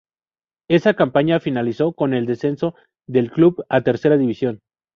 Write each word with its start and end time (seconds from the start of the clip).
Esa 0.67 0.95
campaña 0.95 1.39
finalizó 1.39 1.91
con 1.93 2.15
el 2.15 2.25
descenso 2.25 2.73
del 3.07 3.29
club 3.29 3.63
a 3.69 3.81
Tercera 3.81 4.17
División. 4.17 4.61